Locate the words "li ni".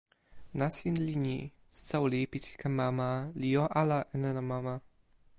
1.05-1.37